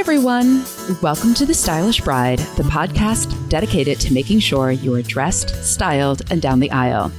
[0.00, 0.64] everyone.
[1.02, 6.22] Welcome to The Stylish Bride, the podcast dedicated to making sure you are dressed, styled,
[6.30, 7.12] and down the aisle.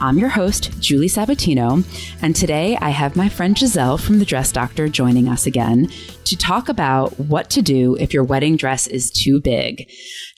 [0.00, 1.84] I'm your host, Julie Sabatino,
[2.22, 5.88] and today I have my friend Giselle from The Dress Doctor joining us again
[6.26, 9.88] to talk about what to do if your wedding dress is too big.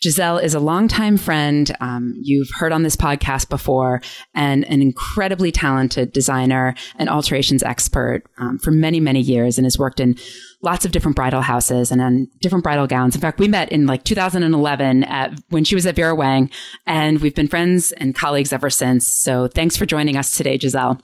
[0.03, 1.75] Giselle is a longtime friend.
[1.81, 4.01] Um, you've heard on this podcast before,
[4.35, 9.79] and an incredibly talented designer and alterations expert um, for many, many years, and has
[9.79, 10.17] worked in
[10.63, 13.15] lots of different bridal houses and on different bridal gowns.
[13.15, 16.51] In fact, we met in like 2011 at, when she was at Vera Wang,
[16.87, 19.07] and we've been friends and colleagues ever since.
[19.07, 21.01] So thanks for joining us today, Giselle.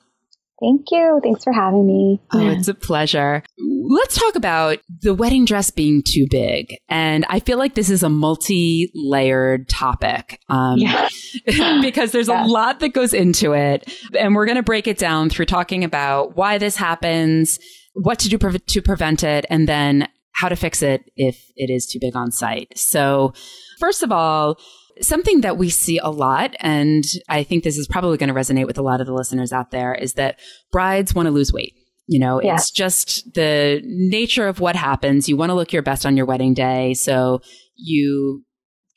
[0.65, 1.21] Thank you.
[1.23, 2.23] Thanks for having me.
[2.33, 3.43] Oh, it's a pleasure.
[3.59, 6.75] Let's talk about the wedding dress being too big.
[6.89, 11.09] And I feel like this is a multi layered topic um, yeah.
[11.83, 12.47] because there's yeah.
[12.47, 13.93] a lot that goes into it.
[14.19, 17.59] And we're going to break it down through talking about why this happens,
[17.93, 21.71] what to do pre- to prevent it, and then how to fix it if it
[21.71, 22.73] is too big on site.
[22.79, 23.35] So,
[23.79, 24.59] first of all,
[25.01, 28.67] something that we see a lot, and I think this is probably going to resonate
[28.67, 30.39] with a lot of the listeners out there, is that
[30.71, 31.75] brides want to lose weight.
[32.07, 32.55] You know, yeah.
[32.55, 35.29] it's just the nature of what happens.
[35.29, 36.93] You want to look your best on your wedding day.
[36.95, 37.41] So
[37.77, 38.45] you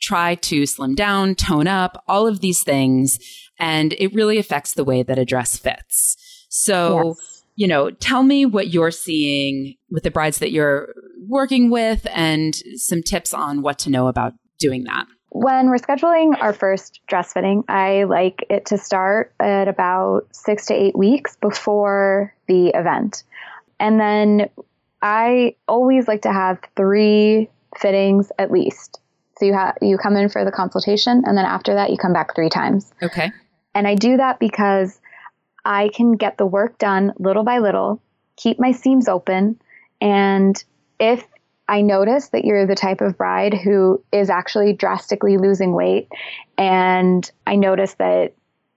[0.01, 3.17] try to slim down, tone up, all of these things.
[3.59, 6.17] And it really affects the way that a dress fits.
[6.49, 10.93] So yes you know, tell me what you're seeing with the brides that you're
[11.27, 15.07] working with and some tips on what to know about doing that.
[15.38, 20.66] When we're scheduling our first dress fitting, I like it to start at about six
[20.66, 23.23] to eight weeks before the event.
[23.80, 24.49] And then
[24.99, 28.99] I always like to have three fittings at least.
[29.38, 32.13] So you have you come in for the consultation and then after that you come
[32.13, 32.91] back three times.
[33.03, 33.31] Okay.
[33.75, 34.99] And I do that because
[35.63, 38.02] I can get the work done little by little,
[38.38, 39.61] keep my seams open,
[40.02, 40.63] and
[40.99, 41.23] if
[41.67, 46.09] I notice that you're the type of bride who is actually drastically losing weight,
[46.58, 48.33] and I notice that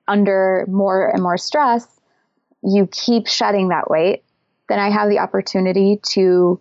[0.08, 1.86] under more and more stress,
[2.62, 4.24] you keep shedding that weight,
[4.68, 6.60] then I have the opportunity to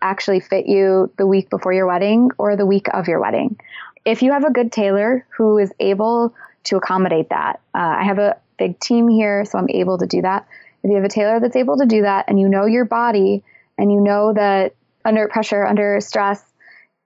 [0.00, 3.58] actually fit you the week before your wedding or the week of your wedding.
[4.04, 6.34] If you have a good tailor who is able
[6.64, 10.22] to accommodate that, uh, I have a, big team here, so I'm able to do
[10.22, 10.46] that.
[10.82, 13.42] If you have a tailor that's able to do that and you know your body
[13.78, 16.42] and you know that under pressure, under stress,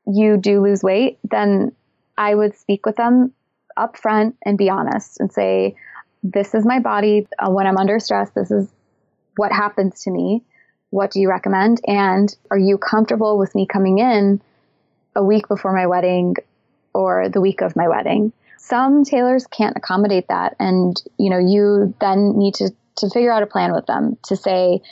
[0.07, 1.73] you do lose weight, then
[2.17, 3.33] I would speak with them
[3.77, 5.77] up front and be honest and say,
[6.23, 7.27] This is my body.
[7.39, 8.69] Uh, when I'm under stress, this is
[9.37, 10.43] what happens to me.
[10.91, 11.81] What do you recommend?
[11.87, 14.41] And are you comfortable with me coming in
[15.15, 16.37] a week before my wedding
[16.95, 18.33] or the week of my wedding?
[18.59, 23.43] some tailors can't accommodate that and you know you then need to to figure out
[23.43, 24.83] a plan with them to say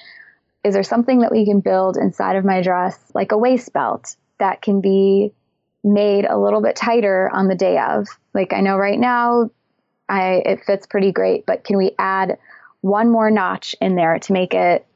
[0.67, 4.17] is there something that we can build inside of my dress like a waist belt
[4.39, 5.33] that can be
[5.85, 8.09] made a little bit tighter on the day of?
[8.35, 9.51] Like i know right now
[10.09, 12.39] i it fits pretty great but can we add
[12.81, 14.87] one more notch in there to make it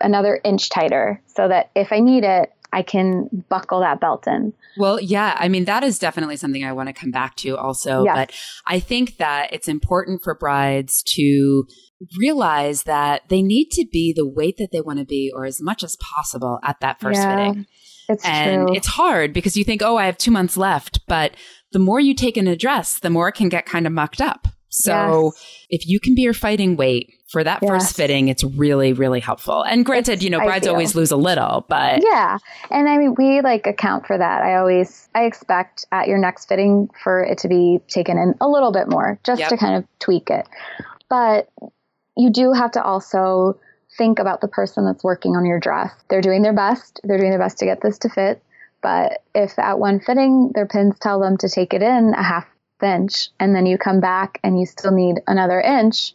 [0.00, 4.52] another inch tighter so that if i need it I can buckle that belt in.
[4.76, 8.04] Well, yeah, I mean, that is definitely something I want to come back to also.
[8.04, 8.16] Yes.
[8.16, 8.32] But
[8.66, 11.66] I think that it's important for brides to
[12.18, 15.62] realize that they need to be the weight that they want to be or as
[15.62, 17.66] much as possible at that first yeah, fitting.
[18.08, 18.76] It's and true.
[18.76, 21.00] it's hard because you think, oh, I have two months left.
[21.06, 21.36] But
[21.70, 24.20] the more you take in a dress, the more it can get kind of mucked
[24.20, 24.48] up.
[24.74, 25.66] So yes.
[25.70, 27.70] if you can be your fighting weight for that yes.
[27.70, 29.62] first fitting, it's really, really helpful.
[29.62, 32.38] And granted, it's, you know, brides always lose a little, but yeah.
[32.70, 34.42] And I mean, we like account for that.
[34.42, 38.48] I always, I expect at your next fitting for it to be taken in a
[38.48, 39.48] little bit more just yep.
[39.50, 40.46] to kind of tweak it.
[41.08, 41.48] But
[42.16, 43.58] you do have to also
[43.96, 45.92] think about the person that's working on your dress.
[46.08, 47.00] They're doing their best.
[47.04, 48.42] They're doing their best to get this to fit.
[48.82, 52.46] But if at one fitting, their pins tell them to take it in a half
[52.84, 56.14] inch and then you come back and you still need another inch,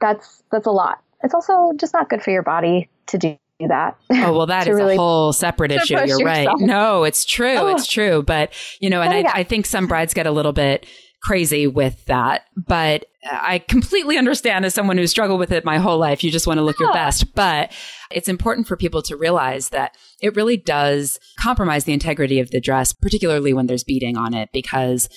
[0.00, 1.02] that's that's a lot.
[1.22, 3.96] It's also just not good for your body to do that.
[4.10, 5.94] Oh well, that is really a whole separate issue.
[5.94, 6.22] You're yourself.
[6.24, 6.48] right.
[6.58, 7.56] No, it's true.
[7.56, 7.68] Oh.
[7.68, 8.22] It's true.
[8.22, 10.86] But you know, and oh, I, I think some brides get a little bit
[11.22, 12.46] crazy with that.
[12.56, 16.24] But I completely understand as someone who's struggled with it my whole life.
[16.24, 17.34] You just want to look your best.
[17.34, 17.72] But
[18.10, 22.60] it's important for people to realize that it really does compromise the integrity of the
[22.60, 25.08] dress, particularly when there's beading on it, because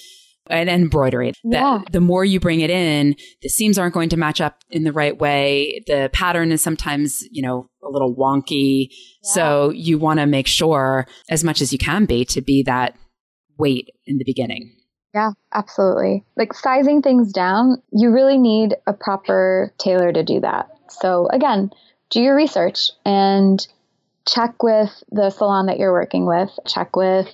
[0.48, 1.34] and embroidery.
[1.44, 1.82] Yeah.
[1.92, 4.92] The more you bring it in, the seams aren't going to match up in the
[4.92, 5.84] right way.
[5.88, 8.90] The pattern is sometimes, you know, a little wonky.
[8.90, 9.32] Yeah.
[9.32, 12.96] So you want to make sure as much as you can be to be that
[13.58, 14.76] weight in the beginning.
[15.14, 16.26] Yeah, absolutely.
[16.36, 20.70] Like sizing things down, you really need a proper tailor to do that.
[20.90, 21.70] So again,
[22.10, 23.66] do your research and
[24.28, 27.28] check with the salon that you're working with, check with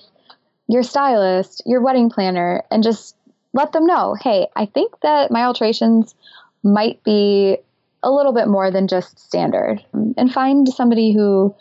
[0.70, 3.16] your stylist, your wedding planner, and just
[3.52, 6.14] let them know hey, I think that my alterations
[6.62, 7.58] might be
[8.02, 9.84] a little bit more than just standard.
[9.92, 11.54] And find somebody who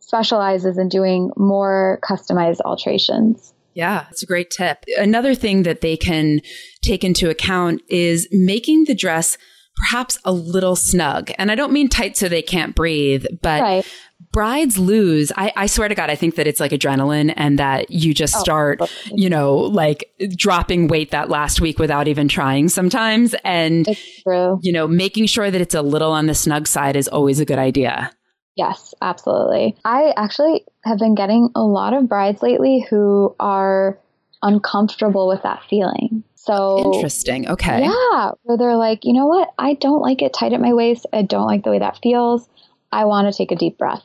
[0.00, 3.52] specializes in doing more customized alterations.
[3.74, 4.84] Yeah, it's a great tip.
[4.96, 6.40] Another thing that they can
[6.82, 9.36] take into account is making the dress
[9.76, 11.32] perhaps a little snug.
[11.36, 13.86] And I don't mean tight so they can't breathe, but right.
[14.34, 15.30] Brides lose.
[15.36, 18.34] I, I, swear to God, I think that it's like adrenaline and that you just
[18.36, 18.80] oh, start,
[19.12, 23.34] you know, like dropping weight that last week without even trying sometimes.
[23.44, 23.86] And,
[24.26, 27.44] you know, making sure that it's a little on the snug side is always a
[27.44, 28.10] good idea.
[28.56, 29.76] Yes, absolutely.
[29.84, 33.98] I actually have been getting a lot of brides lately who are
[34.42, 36.24] uncomfortable with that feeling.
[36.34, 37.48] So interesting.
[37.48, 37.82] Okay.
[37.82, 38.32] Yeah.
[38.42, 39.54] Where they're like, you know what?
[39.58, 41.06] I don't like it tight at my waist.
[41.12, 42.48] I don't like the way that feels.
[42.92, 44.04] I want to take a deep breath.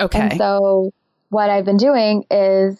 [0.00, 0.20] Okay.
[0.20, 0.92] And so
[1.28, 2.78] what I've been doing is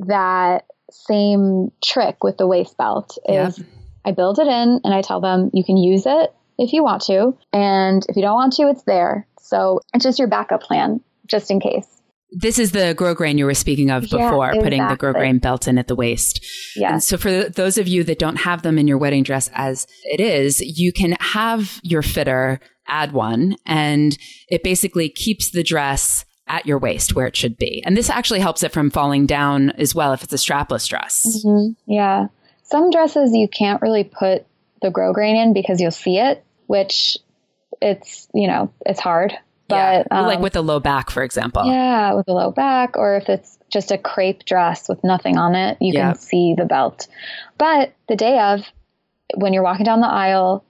[0.00, 3.66] that same trick with the waist belt is yep.
[4.04, 7.02] I build it in and I tell them you can use it if you want
[7.02, 7.36] to.
[7.52, 9.26] And if you don't want to, it's there.
[9.40, 11.86] So it's just your backup plan, just in case.
[12.32, 14.62] This is the grosgrain you were speaking of before, yeah, exactly.
[14.62, 16.44] putting the grosgrain belt in at the waist.
[16.74, 16.94] Yeah.
[16.94, 19.86] And so for those of you that don't have them in your wedding dress as
[20.04, 24.16] it is, you can have your fitter add one and
[24.48, 27.82] it basically keeps the dress at your waist where it should be.
[27.84, 31.26] And this actually helps it from falling down as well if it's a strapless dress.
[31.44, 31.92] Mm-hmm.
[31.92, 32.28] Yeah.
[32.62, 34.46] Some dresses you can't really put
[34.82, 37.18] the grosgrain in because you'll see it, which
[37.80, 39.32] it's you know it's hard.
[39.68, 40.20] But yeah.
[40.22, 41.64] like um, with a low back, for example.
[41.66, 45.56] Yeah, with a low back, or if it's just a crepe dress with nothing on
[45.56, 46.12] it, you yeah.
[46.12, 47.08] can see the belt.
[47.58, 48.60] But the day of,
[49.34, 50.64] when you're walking down the aisle,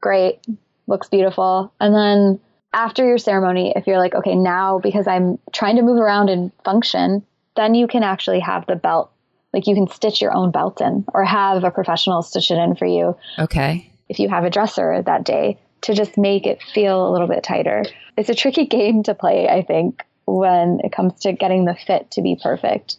[0.00, 0.46] great,
[0.86, 2.40] looks beautiful, and then
[2.72, 6.52] after your ceremony, if you're like, okay, now because I'm trying to move around and
[6.64, 7.24] function,
[7.56, 9.10] then you can actually have the belt.
[9.52, 12.76] Like you can stitch your own belt in or have a professional stitch it in
[12.76, 13.16] for you.
[13.38, 13.90] Okay.
[14.08, 17.42] If you have a dresser that day, to just make it feel a little bit
[17.42, 17.84] tighter.
[18.16, 22.10] It's a tricky game to play, I think, when it comes to getting the fit
[22.12, 22.96] to be perfect.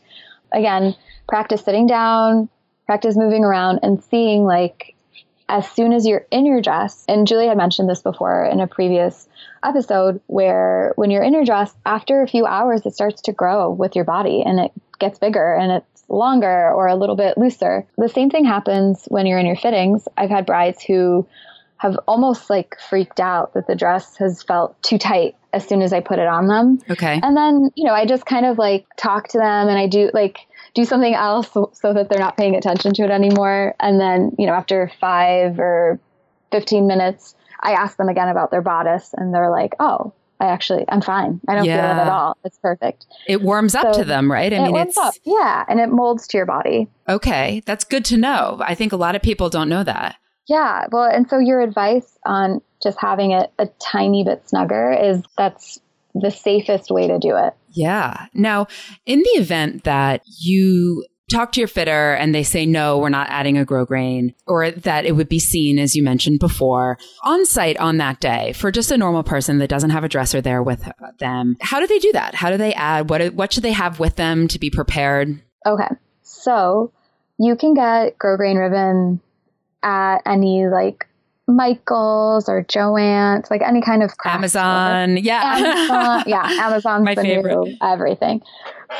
[0.52, 0.96] Again,
[1.28, 2.50] practice sitting down,
[2.86, 4.96] practice moving around, and seeing like
[5.50, 8.68] as soon as you're in your dress, and Julie had mentioned this before in a
[8.68, 9.28] previous
[9.64, 13.72] episode, where when you're in your dress, after a few hours, it starts to grow
[13.72, 17.86] with your body and it gets bigger and it's longer or a little bit looser.
[17.98, 20.08] The same thing happens when you're in your fittings.
[20.18, 21.28] I've had brides who
[21.78, 25.94] have almost like freaked out that the dress has felt too tight as soon as
[25.94, 26.80] I put it on them.
[26.90, 27.20] Okay.
[27.22, 30.10] And then, you know, I just kind of like talk to them and I do
[30.14, 30.40] like
[30.78, 33.74] do something else so, so that they're not paying attention to it anymore.
[33.80, 36.00] And then, you know, after five or
[36.52, 40.86] 15 minutes, I ask them again about their bodice and they're like, oh, I actually,
[40.88, 41.42] I'm fine.
[41.48, 41.82] I don't yeah.
[41.82, 42.38] feel it at all.
[42.46, 43.08] It's perfect.
[43.28, 44.54] It warms up so to them, right?
[44.54, 45.16] I mean, it it's, up.
[45.24, 45.66] yeah.
[45.68, 46.88] And it molds to your body.
[47.10, 47.64] Okay.
[47.66, 48.62] That's good to know.
[48.64, 50.18] I think a lot of people don't know that.
[50.48, 50.86] Yeah.
[50.92, 55.80] Well, and so your advice on just having it a tiny bit snugger is that's
[56.22, 57.54] the safest way to do it.
[57.72, 58.28] Yeah.
[58.34, 58.68] Now,
[59.06, 63.28] in the event that you talk to your fitter and they say, no, we're not
[63.30, 67.78] adding a grosgrain, or that it would be seen, as you mentioned before, on site
[67.78, 70.90] on that day for just a normal person that doesn't have a dresser there with
[71.20, 71.58] them.
[71.60, 72.34] How do they do that?
[72.34, 73.10] How do they add?
[73.10, 75.42] What, what should they have with them to be prepared?
[75.66, 75.90] Okay.
[76.22, 76.94] So
[77.38, 79.20] you can get grosgrain ribbon
[79.84, 81.08] at any like
[81.48, 85.18] Michaels or Joann's, like any kind of Amazon.
[85.18, 85.24] Store.
[85.24, 85.42] Yeah.
[85.44, 86.44] Amazon, yeah.
[86.66, 87.78] Amazon's my favorite.
[87.82, 88.42] everything.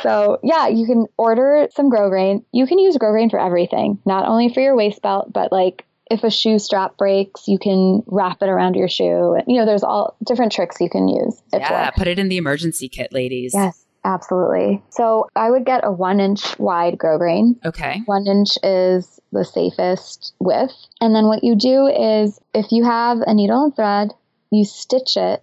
[0.02, 2.44] So yeah, you can order some grosgrain.
[2.52, 6.24] You can use grosgrain for everything, not only for your waist belt, but like if
[6.24, 9.36] a shoe strap breaks, you can wrap it around your shoe.
[9.46, 11.42] You know, there's all different tricks you can use.
[11.52, 13.52] yeah, put it in the emergency kit, ladies.
[13.54, 13.84] Yes.
[14.04, 14.82] Absolutely.
[14.90, 17.56] So I would get a one inch wide grosgrain.
[17.64, 18.02] Okay.
[18.06, 20.74] One inch is the safest width.
[21.00, 24.10] And then what you do is if you have a needle and thread,
[24.50, 25.42] you stitch it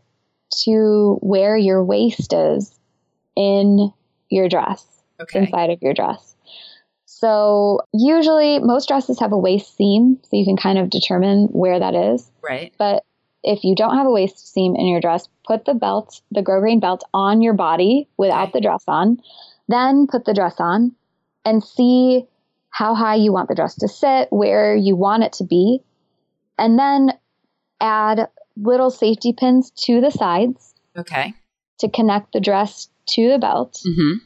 [0.63, 2.77] to where your waist is
[3.35, 3.91] in
[4.29, 4.85] your dress,
[5.19, 5.39] okay.
[5.39, 6.35] inside of your dress.
[7.05, 11.79] So usually most dresses have a waist seam, so you can kind of determine where
[11.79, 12.29] that is.
[12.41, 12.74] Right.
[12.77, 13.03] But
[13.46, 16.82] if you don't have a waist seam in your dress, put the belt, the grosgrain
[16.82, 19.22] belt on your body without the dress on.
[19.68, 20.94] Then put the dress on
[21.46, 22.25] and see
[22.72, 25.82] how high you want the dress to sit, where you want it to be.
[26.58, 27.12] And then
[27.80, 30.74] add little safety pins to the sides.
[30.98, 31.34] Okay.
[31.80, 33.80] To connect the dress to the belt.
[33.88, 34.18] Mm-hmm.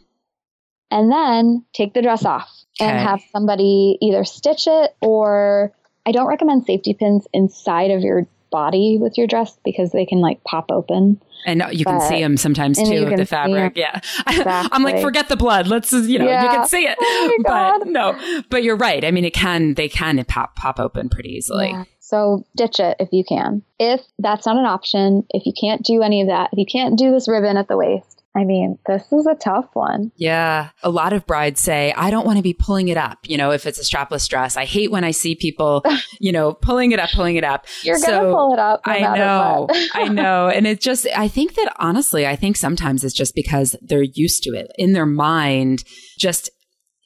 [0.91, 2.49] And then take the dress off
[2.79, 2.89] okay.
[2.89, 5.73] and have somebody either stitch it or
[6.05, 10.19] I don't recommend safety pins inside of your body with your dress because they can
[10.19, 11.21] like pop open.
[11.45, 13.73] And you can see them sometimes too, the fabric.
[13.77, 14.01] Yeah.
[14.27, 14.69] Exactly.
[14.73, 15.67] I'm like, forget the blood.
[15.67, 16.43] Let's, you know, yeah.
[16.43, 16.97] you can see it.
[16.99, 19.05] Oh but no, but you're right.
[19.05, 21.69] I mean, it can, they can pop, pop open pretty easily.
[21.69, 21.85] Yeah.
[21.99, 23.61] So ditch it if you can.
[23.79, 26.97] If that's not an option, if you can't do any of that, if you can't
[26.97, 30.13] do this ribbon at the waist, I mean, this is a tough one.
[30.15, 30.69] Yeah.
[30.81, 33.51] A lot of brides say, I don't want to be pulling it up, you know,
[33.51, 34.55] if it's a strapless dress.
[34.55, 35.83] I hate when I see people,
[36.21, 37.65] you know, pulling it up, pulling it up.
[37.83, 38.79] You're so, going to pull it up.
[38.87, 39.67] No I know.
[39.93, 40.47] I know.
[40.47, 44.43] And it's just, I think that honestly, I think sometimes it's just because they're used
[44.43, 45.83] to it in their mind,
[46.17, 46.49] just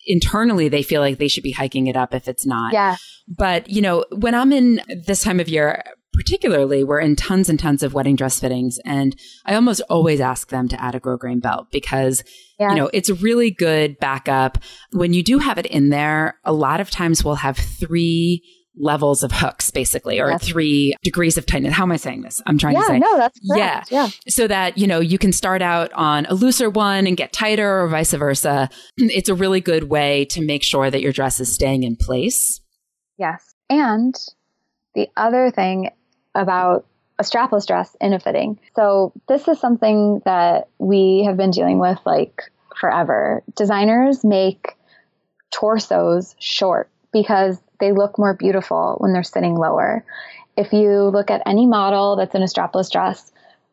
[0.05, 2.73] internally they feel like they should be hiking it up if it's not.
[2.73, 2.97] Yeah.
[3.27, 5.83] But, you know, when I'm in this time of year,
[6.13, 9.15] particularly we're in tons and tons of wedding dress fittings and
[9.45, 12.23] i almost always ask them to add a grosgrain belt because
[12.59, 12.69] yeah.
[12.69, 14.57] you know it's a really good backup.
[14.91, 18.43] When you do have it in there a lot of times we'll have three
[18.75, 20.43] levels of hooks basically or yes.
[20.47, 21.73] three degrees of tightness.
[21.73, 22.41] How am i saying this?
[22.47, 23.91] I'm trying yeah, to say no that's correct.
[23.91, 24.05] yeah.
[24.05, 24.09] Yeah.
[24.27, 27.81] So that you know you can start out on a looser one and get tighter
[27.81, 28.69] or vice versa.
[28.97, 32.61] It's a really good way to make sure that your dress is staying in place.
[33.17, 33.53] Yes.
[33.69, 34.15] And
[34.95, 35.91] the other thing
[36.35, 36.85] about
[37.19, 38.59] a strapless dress in a fitting.
[38.75, 42.41] So this is something that we have been dealing with like
[42.79, 43.43] forever.
[43.55, 44.75] Designers make
[45.51, 50.03] torsos short because they look more beautiful when they're sitting lower.
[50.57, 53.31] If you look at any model that's in a strapless dress,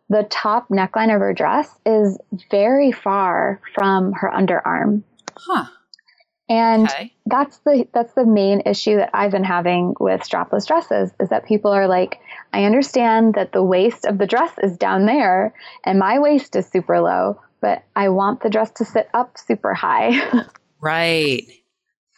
[0.08, 2.18] the top neckline of her dress is
[2.50, 5.02] very far from her underarm.
[5.36, 5.66] Huh.
[6.50, 7.14] And okay.
[7.26, 11.46] that's the that's the main issue that I've been having with strapless dresses is that
[11.46, 12.18] people are like,
[12.52, 15.54] I understand that the waist of the dress is down there
[15.84, 19.74] and my waist is super low, but I want the dress to sit up super
[19.74, 20.20] high.
[20.80, 21.46] right.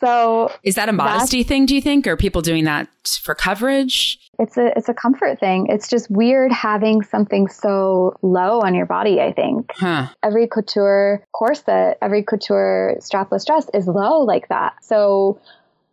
[0.02, 2.06] So is that a modesty thing, do you think?
[2.06, 2.88] Or people doing that
[3.22, 4.18] for coverage?
[4.38, 5.68] It's a it's a comfort thing.
[5.68, 9.70] It's just weird having something so low on your body, I think.
[9.74, 10.08] Huh.
[10.22, 14.74] Every couture corset, every couture strapless dress is low like that.
[14.82, 15.40] So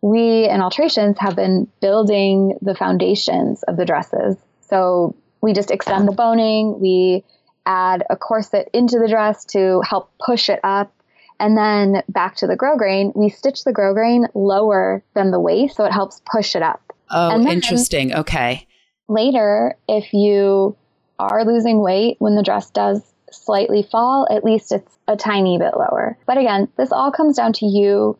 [0.02, 4.36] we in alterations have been building the foundations of the dresses.
[4.62, 7.24] So we just extend the boning, we
[7.64, 10.92] add a corset into the dress to help push it up
[11.40, 15.84] and then back to the grosgrain, we stitch the grosgrain lower than the waist so
[15.84, 16.92] it helps push it up.
[17.10, 18.14] Oh, interesting.
[18.14, 18.68] Okay.
[19.08, 20.76] Later, if you
[21.18, 25.74] are losing weight when the dress does slightly fall, at least it's a tiny bit
[25.76, 26.16] lower.
[26.26, 28.18] But again, this all comes down to you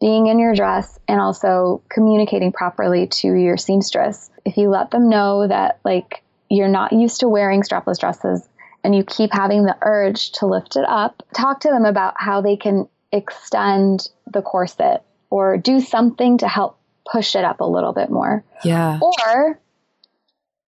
[0.00, 4.30] being in your dress and also communicating properly to your seamstress.
[4.44, 8.46] If you let them know that like you're not used to wearing strapless dresses
[8.86, 12.40] and you keep having the urge to lift it up, talk to them about how
[12.40, 17.92] they can extend the corset or do something to help push it up a little
[17.92, 18.44] bit more.
[18.64, 19.00] Yeah.
[19.02, 19.58] Or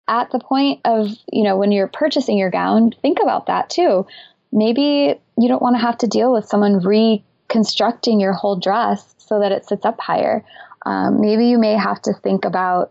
[0.08, 4.06] at the point of, you know, when you're purchasing your gown, think about that too.
[4.52, 9.38] Maybe you don't want to have to deal with someone reconstructing your whole dress so
[9.40, 10.42] that it sits up higher.
[10.86, 12.90] Um, maybe you may have to think about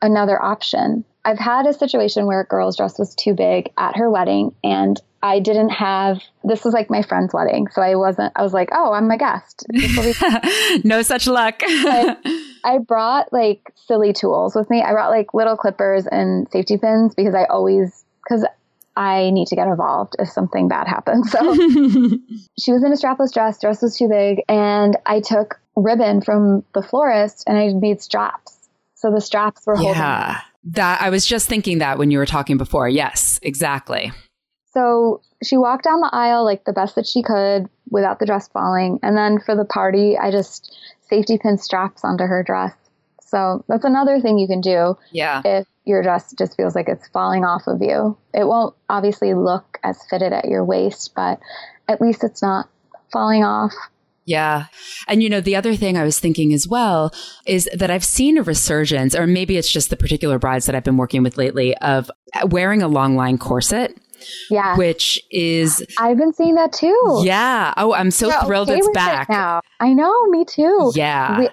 [0.00, 1.04] another option.
[1.26, 4.98] I've had a situation where a girl's dress was too big at her wedding and
[5.24, 7.66] I didn't have this was like my friend's wedding.
[7.72, 9.66] So I wasn't I was like, "Oh, I'm a guest."
[10.84, 11.56] no such luck.
[11.66, 14.82] I brought like silly tools with me.
[14.82, 18.44] I brought like little clippers and safety pins because I always cuz
[18.96, 21.32] I need to get involved if something bad happens.
[21.32, 21.54] So
[22.58, 26.64] she was in a strapless dress, dress was too big, and I took ribbon from
[26.72, 28.56] the florist and I made straps.
[28.94, 29.94] So the straps were holding.
[29.94, 30.40] Yeah.
[30.66, 32.88] That I was just thinking that when you were talking before.
[32.88, 34.12] Yes, exactly.
[34.72, 38.48] So she walked down the aisle like the best that she could without the dress
[38.48, 38.98] falling.
[39.02, 40.76] And then for the party, I just
[41.08, 42.74] safety pin straps onto her dress.
[43.22, 44.96] So that's another thing you can do.
[45.12, 45.42] Yeah.
[45.44, 49.78] If your dress just feels like it's falling off of you, it won't obviously look
[49.82, 51.40] as fitted at your waist, but
[51.88, 52.68] at least it's not
[53.12, 53.72] falling off.
[54.26, 54.66] Yeah.
[55.08, 57.14] And you know, the other thing I was thinking as well
[57.46, 60.84] is that I've seen a resurgence, or maybe it's just the particular brides that I've
[60.84, 62.10] been working with lately, of
[62.44, 63.96] wearing a long line corset.
[64.50, 64.76] Yeah.
[64.76, 67.22] Which is I've been seeing that too.
[67.22, 67.72] Yeah.
[67.76, 69.28] Oh, I'm so You're thrilled okay it's back.
[69.28, 69.60] It now.
[69.78, 70.90] I know, me too.
[70.94, 71.38] Yeah.
[71.38, 71.48] We,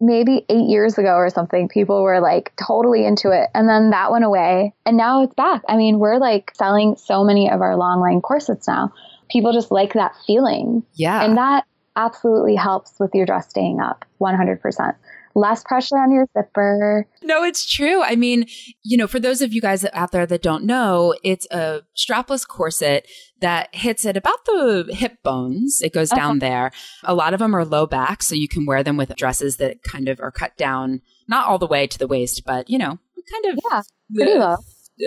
[0.00, 3.50] maybe eight years ago or something, people were like totally into it.
[3.54, 4.74] And then that went away.
[4.86, 5.62] And now it's back.
[5.68, 8.92] I mean, we're like selling so many of our long line corsets now.
[9.30, 10.82] People just like that feeling.
[10.94, 11.22] Yeah.
[11.22, 11.64] And that
[11.96, 14.94] absolutely helps with your dress staying up 100%.
[15.36, 17.06] Less pressure on your zipper.
[17.22, 18.02] No, it's true.
[18.02, 18.46] I mean,
[18.82, 22.46] you know, for those of you guys out there that don't know, it's a strapless
[22.46, 23.06] corset
[23.40, 25.82] that hits at about the hip bones.
[25.82, 26.50] It goes down uh-huh.
[26.50, 26.70] there.
[27.04, 29.84] A lot of them are low back, so you can wear them with dresses that
[29.84, 32.98] kind of are cut down, not all the way to the waist, but, you know,
[33.30, 33.82] kind of yeah,
[34.12, 34.56] pretty low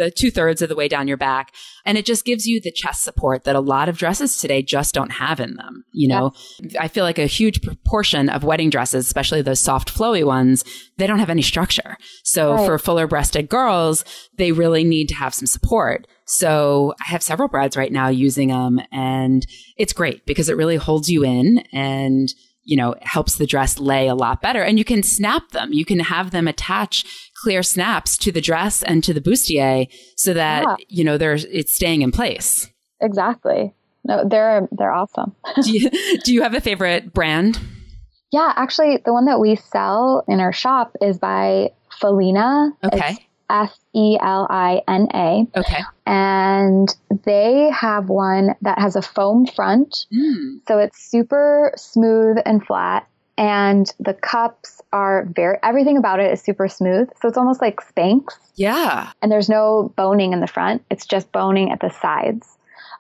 [0.02, 1.54] uh, two thirds of the way down your back.
[1.86, 4.94] And it just gives you the chest support that a lot of dresses today just
[4.94, 5.84] don't have in them.
[5.92, 6.32] You know,
[6.80, 10.64] I feel like a huge proportion of wedding dresses, especially those soft flowy ones,
[10.98, 11.98] they don't have any structure.
[12.24, 12.66] So right.
[12.66, 14.06] for fuller breasted girls,
[14.38, 16.08] they really need to have some support.
[16.26, 19.46] So I have several brides right now using them and
[19.78, 22.34] it's great because it really holds you in and
[22.66, 24.64] you know, helps the dress lay a lot better.
[24.64, 25.74] And you can snap them.
[25.74, 30.34] You can have them attach clear snaps to the dress and to the bustier so
[30.34, 30.76] that, yeah.
[30.88, 32.72] you know, they're, it's staying in place.
[33.02, 33.74] Exactly.
[34.06, 35.36] No, they're, they're awesome.
[35.62, 35.90] do, you,
[36.24, 37.60] do you have a favorite brand?
[38.32, 42.72] Yeah, actually, the one that we sell in our shop is by Felina.
[42.84, 43.18] Okay.
[43.50, 45.46] F E L I N A.
[45.56, 45.82] Okay.
[46.08, 46.90] And
[47.26, 50.08] they have one that has a foam front.
[50.12, 50.62] Mm.
[50.68, 56.42] So it's super smooth and flat and the cups are very everything about it is
[56.42, 57.10] super smooth.
[57.22, 58.34] So it's almost like spanx.
[58.56, 59.12] Yeah.
[59.22, 60.84] And there's no boning in the front.
[60.90, 62.58] It's just boning at the sides.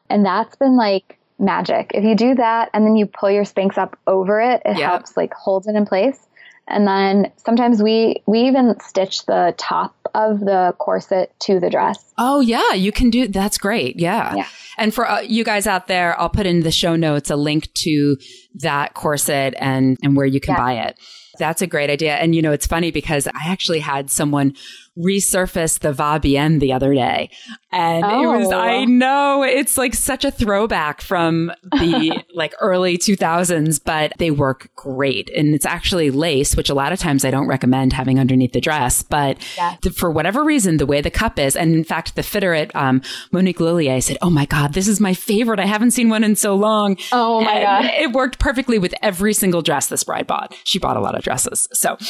[0.09, 1.91] And that's been like magic.
[1.93, 4.89] If you do that and then you pull your spanx up over it it yep.
[4.89, 6.27] helps like hold it in place
[6.67, 12.13] and then sometimes we we even stitch the top of the corset to the dress.
[12.17, 13.99] Oh yeah, you can do that's great.
[13.99, 14.35] Yeah.
[14.35, 14.47] yeah.
[14.77, 17.73] And for uh, you guys out there, I'll put in the show notes a link
[17.75, 18.17] to
[18.55, 20.61] that corset and and where you can yeah.
[20.61, 20.99] buy it.
[21.39, 22.15] That's a great idea.
[22.15, 24.53] And you know, it's funny because I actually had someone
[24.97, 27.29] resurfaced the Va Bien the other day.
[27.71, 28.21] And oh.
[28.21, 28.85] it was, I oh.
[28.85, 35.31] know it's like such a throwback from the like early 2000s, but they work great.
[35.31, 38.61] And it's actually lace, which a lot of times I don't recommend having underneath the
[38.61, 39.01] dress.
[39.01, 39.77] But yeah.
[39.81, 42.75] the, for whatever reason, the way the cup is, and in fact, the fitter at
[42.75, 45.59] um, Monique Lhuillier said, Oh my God, this is my favorite.
[45.59, 46.97] I haven't seen one in so long.
[47.11, 47.93] Oh my and God.
[47.99, 50.55] It worked perfectly with every single dress this bride bought.
[50.63, 51.67] She bought a lot of dresses.
[51.73, 51.97] So.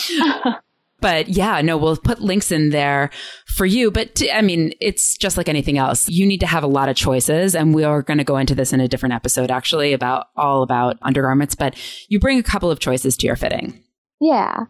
[1.03, 3.09] But yeah, no, we'll put links in there
[3.45, 3.91] for you.
[3.91, 6.07] But I mean, it's just like anything else.
[6.07, 7.55] You need to have a lot of choices.
[7.55, 10.63] And we are going to go into this in a different episode, actually, about all
[10.63, 11.55] about undergarments.
[11.55, 11.75] But
[12.07, 13.83] you bring a couple of choices to your fitting.
[14.21, 14.61] Yeah.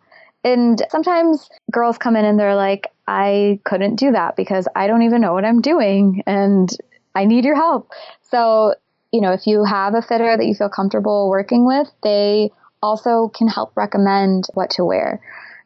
[0.43, 5.03] And sometimes girls come in and they're like, I couldn't do that because I don't
[5.03, 6.67] even know what I'm doing and
[7.13, 7.91] I need your help.
[8.31, 8.73] So,
[9.11, 12.49] you know, if you have a fitter that you feel comfortable working with, they
[12.81, 15.21] also can help recommend what to wear.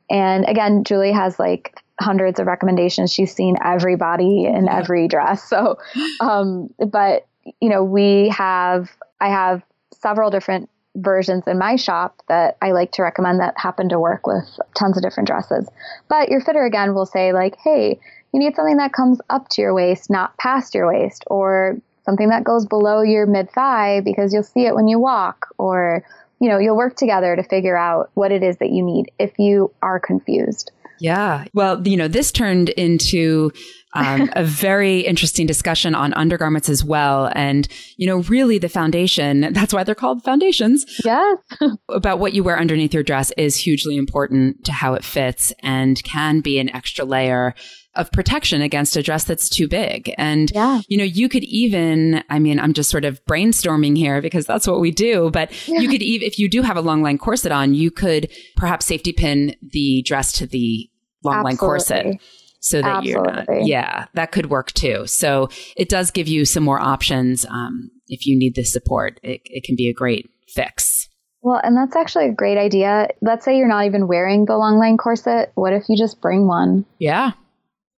[0.10, 3.12] And again, Julie has like hundreds of recommendations.
[3.12, 5.43] She's seen everybody in every dress.
[5.50, 5.78] So,
[6.20, 7.28] um, but
[7.62, 8.89] you know, we have,
[9.20, 13.89] I have several different versions in my shop that I like to recommend that happen
[13.89, 15.67] to work with tons of different dresses.
[16.10, 18.00] But your fitter again will say like, hey,
[18.34, 22.30] you need something that comes up to your waist, not past your waist, or something
[22.30, 26.04] that goes below your mid thigh because you'll see it when you walk, or
[26.39, 29.38] you know, you'll work together to figure out what it is that you need if
[29.39, 30.71] you are confused.
[31.00, 31.45] Yeah.
[31.54, 33.52] Well, you know, this turned into
[33.93, 37.32] um, a very interesting discussion on undergarments as well.
[37.34, 40.86] And, you know, really the foundation, that's why they're called foundations.
[41.04, 41.38] Yes.
[41.89, 46.04] about what you wear underneath your dress is hugely important to how it fits and
[46.04, 47.56] can be an extra layer
[47.95, 50.13] of protection against a dress that's too big.
[50.17, 50.82] And, yeah.
[50.88, 54.67] you know, you could even, I mean, I'm just sort of brainstorming here because that's
[54.67, 55.80] what we do, but yeah.
[55.80, 58.86] you could even, if you do have a long line corset on, you could perhaps
[58.86, 60.89] safety pin the dress to the
[61.23, 62.06] long line corset
[62.60, 63.12] so that Absolutely.
[63.12, 65.06] you're not, yeah, that could work too.
[65.08, 67.46] So it does give you some more options.
[67.46, 71.08] Um, if you need the support, it, it can be a great fix.
[71.41, 73.10] Well, and that's actually a great idea.
[73.22, 75.52] Let's say you're not even wearing the long line corset.
[75.56, 76.86] What if you just bring one?
[77.00, 77.32] Yeah.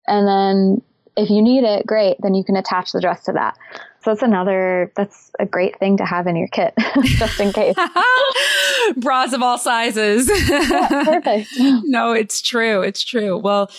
[0.07, 0.81] And then
[1.15, 2.17] if you need it, great.
[2.21, 3.57] Then you can attach the dress to that.
[4.01, 7.75] So that's another, that's a great thing to have in your kit, just in case.
[8.97, 10.29] Bras of all sizes.
[10.49, 11.49] yeah, perfect.
[11.57, 12.81] no, it's true.
[12.81, 13.37] It's true.
[13.37, 13.69] Well,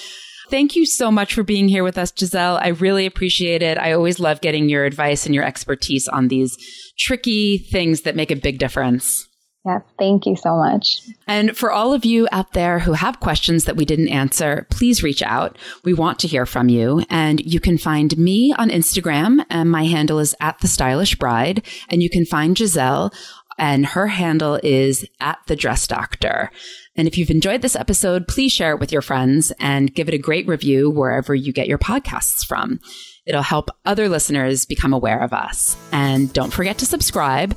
[0.50, 2.58] Thank you so much for being here with us, Giselle.
[2.60, 3.78] I really appreciate it.
[3.78, 6.56] I always love getting your advice and your expertise on these
[6.98, 9.28] tricky things that make a big difference.
[9.64, 11.02] Yes, thank you so much.
[11.28, 15.02] And for all of you out there who have questions that we didn't answer, please
[15.02, 15.58] reach out.
[15.84, 17.04] We want to hear from you.
[17.10, 21.66] And you can find me on Instagram, and my handle is at the stylish bride.
[21.90, 23.12] And you can find Giselle,
[23.60, 26.50] and her handle is at the dress doctor.
[26.96, 30.14] And if you've enjoyed this episode, please share it with your friends and give it
[30.14, 32.80] a great review wherever you get your podcasts from.
[33.26, 35.76] It'll help other listeners become aware of us.
[35.92, 37.56] And don't forget to subscribe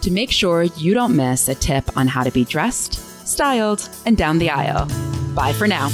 [0.00, 2.94] to make sure you don't miss a tip on how to be dressed,
[3.28, 4.86] styled, and down the aisle.
[5.34, 5.90] Bye for now.